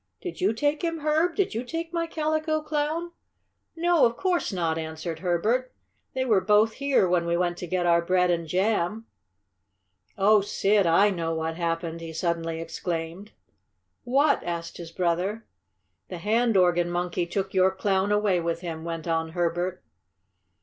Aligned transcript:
"Did 0.19 0.41
you 0.41 0.51
take 0.51 0.81
him, 0.83 1.01
Herb? 1.01 1.35
Did 1.35 1.53
you 1.53 1.63
take 1.63 1.93
my 1.93 2.07
Calico 2.07 2.59
Clown?" 2.63 3.11
"No, 3.75 4.03
of 4.03 4.17
course 4.17 4.51
not," 4.51 4.79
answered 4.79 5.19
Herbert. 5.19 5.71
"They 6.15 6.25
were 6.25 6.41
both 6.41 6.73
here 6.73 7.07
when 7.07 7.27
we 7.27 7.37
went 7.37 7.55
to 7.59 7.67
get 7.67 7.85
our 7.85 8.01
bread 8.01 8.31
and 8.31 8.47
jam. 8.47 9.05
Oh, 10.17 10.41
Sid! 10.41 10.87
I 10.87 11.11
know 11.11 11.35
what 11.35 11.55
happened!" 11.55 12.01
he 12.01 12.13
suddenly 12.13 12.59
exclaimed. 12.59 13.33
"What?" 14.03 14.43
asked 14.43 14.77
his 14.77 14.91
brother. 14.91 15.45
"The 16.07 16.17
hand 16.17 16.57
organ 16.57 16.89
monkey 16.89 17.27
took 17.27 17.53
your 17.53 17.69
Clown 17.69 18.11
away 18.11 18.39
with 18.39 18.61
him!" 18.61 18.83
went 18.83 19.07
on 19.07 19.33
Herbert. 19.33 19.83